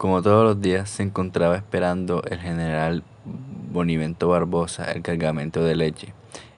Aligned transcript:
Como 0.00 0.22
todos 0.22 0.44
los 0.44 0.62
días, 0.62 0.88
se 0.88 1.02
encontraba 1.02 1.56
esperando 1.56 2.22
el 2.22 2.38
general 2.38 3.04
Bonivento 3.70 4.30
Barbosa 4.30 4.90
el 4.92 5.02
cargamento 5.02 5.62
de 5.62 5.76
leche, 5.76 6.14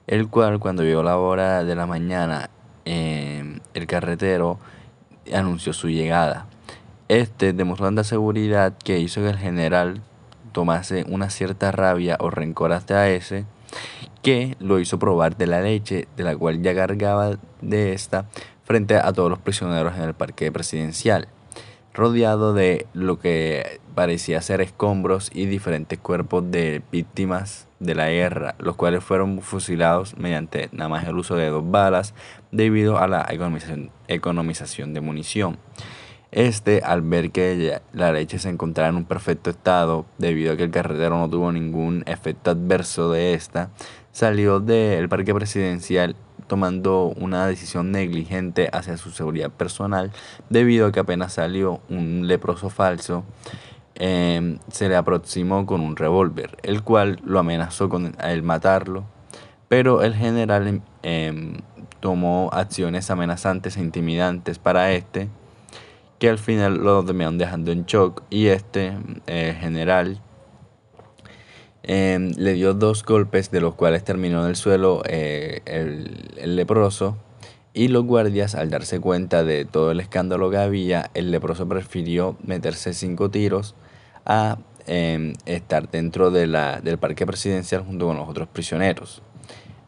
el 0.07 0.29
cual 0.29 0.59
cuando 0.59 0.83
vio 0.83 1.03
la 1.03 1.17
hora 1.17 1.65
de 1.65 1.75
la 1.75 1.85
mañana, 1.85 2.49
em, 2.85 3.59
el 3.73 3.85
carretero 3.85 4.59
anunció 5.33 5.73
su 5.73 5.89
llegada. 5.89 6.45
Este 7.09 7.51
demostró 7.51 7.87
tanta 7.87 8.05
seguridad 8.05 8.77
que 8.77 8.99
hizo 8.99 9.19
que 9.19 9.31
el 9.31 9.37
general 9.37 10.01
tomase 10.53 11.03
una 11.09 11.29
cierta 11.29 11.73
rabia 11.73 12.15
o 12.21 12.29
rencor 12.29 12.71
hasta 12.71 13.09
ese, 13.09 13.43
que 14.21 14.55
lo 14.61 14.79
hizo 14.79 14.99
probar 14.99 15.35
de 15.35 15.47
la 15.47 15.59
leche, 15.59 16.07
de 16.15 16.23
la 16.23 16.37
cual 16.37 16.61
ya 16.61 16.73
cargaba 16.73 17.37
de 17.59 17.91
esta, 17.91 18.25
frente 18.63 18.95
a 18.95 19.11
todos 19.11 19.29
los 19.29 19.39
prisioneros 19.39 19.97
en 19.97 20.03
el 20.03 20.13
parque 20.13 20.49
presidencial 20.49 21.27
rodeado 21.93 22.53
de 22.53 22.87
lo 22.93 23.19
que 23.19 23.79
parecía 23.95 24.41
ser 24.41 24.61
escombros 24.61 25.29
y 25.33 25.45
diferentes 25.45 25.99
cuerpos 25.99 26.49
de 26.49 26.81
víctimas 26.91 27.67
de 27.79 27.95
la 27.95 28.09
guerra, 28.09 28.55
los 28.57 28.75
cuales 28.75 29.03
fueron 29.03 29.41
fusilados 29.41 30.17
mediante 30.17 30.69
nada 30.71 30.89
más 30.89 31.07
el 31.07 31.15
uso 31.17 31.35
de 31.35 31.49
dos 31.49 31.69
balas 31.69 32.13
debido 32.51 32.97
a 32.97 33.07
la 33.07 33.27
economización, 34.07 34.93
de 34.93 35.01
munición. 35.01 35.57
Este, 36.31 36.81
al 36.83 37.03
ver 37.03 37.29
que 37.29 37.79
la 37.93 38.11
leche 38.11 38.39
se 38.39 38.49
encontraba 38.49 38.89
en 38.89 38.95
un 38.95 39.05
perfecto 39.05 39.51
estado, 39.51 40.07
debido 40.17 40.53
a 40.53 40.57
que 40.57 40.63
el 40.63 40.71
carretero 40.71 41.19
no 41.19 41.29
tuvo 41.29 41.51
ningún 41.51 42.03
efecto 42.07 42.49
adverso 42.49 43.11
de 43.11 43.35
esta, 43.35 43.69
salió 44.11 44.59
del 44.59 45.07
parque 45.09 45.33
presidencial 45.35 46.15
tomando 46.53 47.11
una 47.17 47.47
decisión 47.47 47.91
negligente 47.91 48.69
hacia 48.71 48.95
su 48.97 49.09
seguridad 49.09 49.49
personal 49.49 50.11
debido 50.51 50.85
a 50.85 50.91
que 50.91 50.99
apenas 50.99 51.33
salió 51.33 51.81
un 51.89 52.27
leproso 52.27 52.69
falso 52.69 53.23
em, 53.95 54.59
se 54.71 54.87
le 54.87 54.95
aproximó 54.95 55.65
con 55.65 55.81
un 55.81 55.95
revólver, 55.95 56.59
el 56.61 56.83
cual 56.83 57.19
lo 57.25 57.39
amenazó 57.39 57.89
con 57.89 58.15
el 58.21 58.43
matarlo, 58.43 59.03
pero 59.67 60.03
el 60.03 60.13
general 60.13 60.83
em, 61.01 61.57
tomó 61.99 62.51
acciones 62.53 63.09
amenazantes 63.09 63.75
e 63.77 63.81
intimidantes 63.81 64.59
para 64.59 64.91
este, 64.91 65.29
que 66.19 66.29
al 66.29 66.37
final 66.37 66.75
lo 66.75 67.03
terminaron 67.03 67.39
dejando 67.39 67.71
en 67.71 67.85
shock 67.85 68.21
y 68.29 68.49
este 68.49 68.93
eh, 69.25 69.57
general 69.59 70.21
Em, 71.85 72.31
le 72.37 72.53
dio 72.53 72.73
dos 72.73 73.03
golpes 73.03 73.51
de 73.51 73.59
los 73.59 73.75
cuales 73.75 74.05
terminó 74.05 74.43
en 74.43 74.49
el 74.49 74.55
suelo 74.55 75.03
eh, 75.05 75.61
el, 75.65 76.55
leproso 76.55 77.17
y 77.73 77.89
los 77.89 78.05
guardias 78.05 78.55
al 78.55 78.69
darse 78.69 79.01
cuenta 79.01 79.43
de 79.43 79.65
todo 79.65 79.91
el 79.91 79.99
escándalo 79.99 80.49
que 80.49 80.57
había, 80.57 81.11
el 81.13 81.29
leproso 81.29 81.67
prefirió 81.67 82.37
meterse 82.41 82.93
cinco 82.93 83.29
tiros 83.29 83.75
a 84.25 84.59
em, 84.87 85.33
estar 85.45 85.91
dentro 85.91 86.31
de 86.31 86.47
la, 86.47 86.79
del 86.79 86.97
parque 86.97 87.25
presidencial 87.25 87.83
junto 87.83 88.07
con 88.07 88.15
los 88.15 88.29
otros 88.29 88.47
prisioneros. 88.47 89.21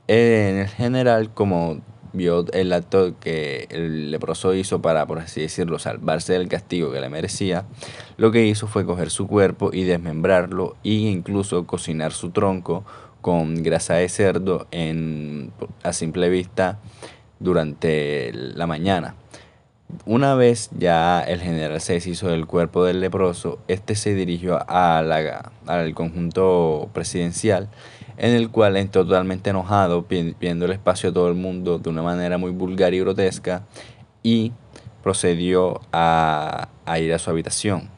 En 0.07 0.57
el 0.57 0.67
general, 0.67 1.33
como 1.33 1.79
vio 2.15 2.45
el 2.53 2.73
acto 2.73 3.19
que 3.19 3.67
el 3.69 4.11
leproso 4.11 4.53
hizo 4.53 4.81
para, 4.81 5.05
por 5.05 5.19
así 5.19 5.41
decirlo, 5.41 5.79
salvarse 5.79 6.33
del 6.33 6.47
castigo 6.47 6.91
que 6.91 7.01
le 7.01 7.09
merecía, 7.09 7.65
lo 8.17 8.31
que 8.31 8.45
hizo 8.45 8.67
fue 8.67 8.85
coger 8.85 9.09
su 9.09 9.27
cuerpo 9.27 9.69
y 9.73 9.83
desmembrarlo 9.83 10.75
e 10.83 10.93
incluso 10.93 11.65
cocinar 11.65 12.13
su 12.13 12.31
tronco 12.31 12.85
con 13.21 13.63
grasa 13.63 13.95
de 13.95 14.07
cerdo 14.07 14.67
en, 14.71 15.51
a 15.83 15.93
simple 15.93 16.29
vista 16.29 16.79
durante 17.39 18.31
la 18.33 18.67
mañana. 18.67 19.15
Una 20.05 20.35
vez 20.35 20.69
ya 20.77 21.21
el 21.21 21.41
general 21.41 21.79
se 21.81 21.93
deshizo 21.93 22.27
del 22.27 22.45
cuerpo 22.45 22.83
del 22.83 23.01
leproso, 23.01 23.59
este 23.67 23.95
se 23.95 24.13
dirigió 24.13 24.59
a 24.67 24.99
al 24.99 25.93
conjunto 25.93 26.89
presidencial 26.93 27.69
en 28.17 28.31
el 28.31 28.49
cual 28.49 28.77
es 28.77 28.89
totalmente 28.91 29.49
enojado, 29.49 30.05
viendo 30.07 30.65
el 30.65 30.71
espacio 30.71 31.09
a 31.09 31.13
todo 31.13 31.27
el 31.27 31.35
mundo 31.35 31.79
de 31.79 31.89
una 31.89 32.01
manera 32.01 32.37
muy 32.37 32.51
vulgar 32.51 32.93
y 32.93 32.99
grotesca, 32.99 33.63
y 34.23 34.53
procedió 35.03 35.81
a, 35.91 36.69
ir 36.97 37.13
a 37.13 37.19
su 37.19 37.29
habitación. 37.29 37.89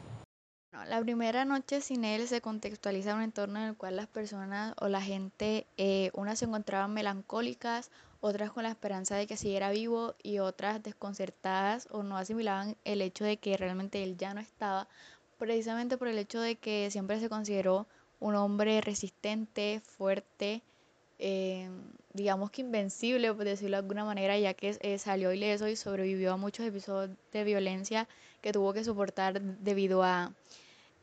La 0.88 1.00
primera 1.00 1.44
noche 1.44 1.82
sin 1.82 2.04
él 2.04 2.26
se 2.26 2.40
contextualiza 2.40 3.14
un 3.14 3.22
entorno 3.22 3.60
en 3.60 3.66
el 3.66 3.76
cual 3.76 3.96
las 3.96 4.06
personas 4.06 4.74
o 4.80 4.88
la 4.88 5.02
gente, 5.02 5.66
eh, 5.76 6.10
unas 6.14 6.38
se 6.38 6.46
encontraban 6.46 6.94
melancólicas, 6.94 7.90
otras 8.20 8.50
con 8.50 8.64
la 8.64 8.70
esperanza 8.70 9.16
de 9.16 9.26
que 9.26 9.36
siguiera 9.36 9.70
vivo 9.70 10.14
y 10.22 10.38
otras 10.38 10.82
desconcertadas 10.82 11.88
o 11.90 12.02
no 12.02 12.16
asimilaban 12.16 12.76
el 12.84 13.02
hecho 13.02 13.24
de 13.24 13.36
que 13.36 13.56
realmente 13.56 14.02
él 14.02 14.16
ya 14.16 14.34
no 14.34 14.40
estaba, 14.40 14.88
precisamente 15.38 15.96
por 15.96 16.08
el 16.08 16.18
hecho 16.18 16.40
de 16.40 16.56
que 16.56 16.90
siempre 16.90 17.20
se 17.20 17.28
consideró 17.28 17.86
un 18.20 18.34
hombre 18.34 18.80
resistente, 18.80 19.80
fuerte, 19.80 20.62
eh, 21.20 21.68
digamos 22.12 22.50
que 22.50 22.62
invencible, 22.62 23.32
por 23.34 23.44
decirlo 23.44 23.76
de 23.76 23.82
alguna 23.82 24.04
manera, 24.04 24.38
ya 24.38 24.54
que 24.54 24.76
eh, 24.80 24.98
salió 24.98 25.32
ileso 25.32 25.68
y 25.68 25.76
sobrevivió 25.76 26.32
a 26.32 26.36
muchos 26.36 26.66
episodios 26.66 27.16
de 27.32 27.44
violencia 27.44 28.08
que 28.40 28.52
tuvo 28.52 28.72
que 28.72 28.84
soportar 28.84 29.40
debido 29.40 30.02
a 30.02 30.32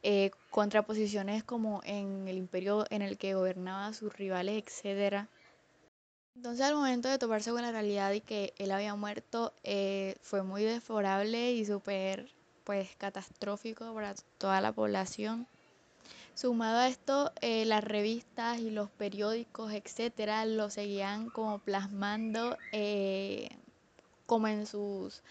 eh, 0.03 0.31
contraposiciones 0.51 1.43
como 1.43 1.81
en 1.83 2.27
el 2.27 2.37
imperio 2.37 2.85
en 2.89 3.01
el 3.01 3.17
que 3.17 3.33
gobernaba 3.33 3.93
sus 3.93 4.13
rivales, 4.13 4.63
etc. 4.83 5.27
Entonces 6.35 6.65
al 6.65 6.75
momento 6.75 7.07
de 7.07 7.17
toparse 7.17 7.51
con 7.51 7.61
la 7.61 7.71
realidad 7.71 8.11
y 8.11 8.21
que 8.21 8.53
él 8.57 8.71
había 8.71 8.95
muerto, 8.95 9.53
fue 10.21 10.43
muy 10.43 10.63
desfavorable 10.63 11.53
y 11.53 11.65
súper 11.65 12.29
pues 12.65 12.89
catastrófico 12.97 13.93
para 13.93 14.15
toda 14.37 14.59
la 14.59 14.73
población. 14.73 15.47
Sumado 16.33 16.79
a 16.79 16.89
esto, 16.89 17.31
eh, 17.39 17.63
las 17.63 17.83
revistas 17.83 18.59
y 18.59 18.69
los 18.69 18.89
periódicos, 18.89 19.71
etcétera, 19.71 20.45
lo 20.45 20.69
seguían 20.69 21.29
como 21.29 21.59
plasmando 21.59 22.57
eh, 22.73 23.47
como 24.25 24.47
en 24.49 24.65
sus, 24.65 25.21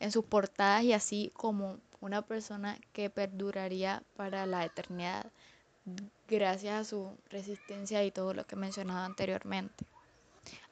en 0.00 0.10
sus 0.10 0.24
portadas 0.24 0.82
y 0.82 0.92
así 0.92 1.30
como 1.34 1.78
una 2.00 2.22
persona 2.22 2.76
que 2.92 3.10
perduraría 3.10 4.02
para 4.16 4.46
la 4.46 4.64
eternidad 4.64 5.26
gracias 6.28 6.74
a 6.80 6.84
su 6.84 7.16
resistencia 7.30 8.02
y 8.04 8.10
todo 8.10 8.34
lo 8.34 8.44
que 8.44 8.56
he 8.56 8.58
mencionado 8.58 9.04
anteriormente. 9.04 9.84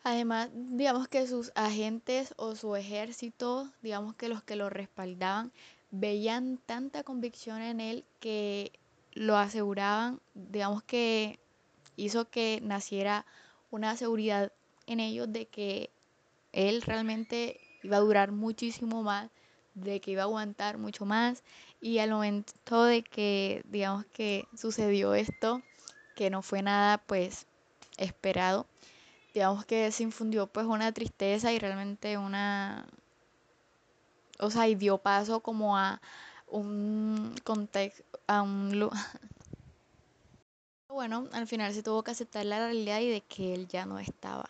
Además, 0.05 0.51
digamos 0.53 1.09
que 1.09 1.27
sus 1.27 1.53
agentes 1.55 2.35
o 2.37 2.55
su 2.55 2.77
ejército, 2.77 3.71
digamos 3.83 4.15
que 4.15 4.29
los 4.29 4.43
que 4.43 4.57
lo 4.57 4.71
respaldaban, 4.71 5.53
veían 5.91 6.59
tanta 6.67 7.03
convicción 7.03 7.63
en 7.63 7.81
él 7.81 8.05
que 8.21 8.73
lo 9.13 9.37
aseguraban, 9.37 10.21
digamos 10.35 10.83
que 10.83 11.39
hizo 11.97 12.29
que 12.29 12.61
naciera 12.63 13.25
una 13.71 13.97
seguridad 13.97 14.53
en 14.87 15.01
ellos 15.01 15.33
de 15.33 15.47
que 15.47 15.91
él 16.53 16.83
realmente 16.83 17.61
iba 17.83 17.97
a 17.97 18.01
durar 18.01 18.33
muchísimo 18.33 19.03
más, 19.03 19.31
de 19.75 20.01
que 20.01 20.13
iba 20.13 20.23
a 20.23 20.25
aguantar 20.25 20.79
mucho 20.79 21.05
más. 21.05 21.43
Y 21.81 21.99
al 21.99 22.11
momento 22.11 22.85
de 22.85 23.03
que 23.03 23.63
digamos 23.67 24.07
que 24.07 24.47
sucedió 24.57 25.15
esto, 25.15 25.63
que 26.15 26.31
no 26.31 26.43
fue 26.43 26.63
nada 26.63 26.99
pues 26.99 27.47
esperado, 27.99 28.67
digamos 29.37 29.67
que 29.67 29.93
se 29.93 30.03
infundió 30.03 30.47
pues 30.47 30.65
una 30.65 30.93
tristeza 30.93 31.53
y 31.53 31.59
realmente 31.59 32.17
una, 32.17 32.87
o 34.39 34.51
sea, 34.51 34.67
y 34.67 34.75
dio 34.75 34.97
paso 34.97 35.41
como 35.41 35.77
a 35.77 36.01
un 36.47 37.35
contexto, 37.45 38.03
a 38.27 38.41
un 38.41 38.89
bueno, 40.89 41.29
al 41.33 41.47
final 41.47 41.75
se 41.75 41.83
tuvo 41.83 42.03
que 42.03 42.13
aceptar 42.13 42.47
la 42.47 42.61
realidad 42.61 43.01
y 43.01 43.11
de 43.11 43.21
que 43.21 43.53
él 43.53 43.69
ya 43.69 43.85
no 43.85 43.99
estaba. 43.99 44.49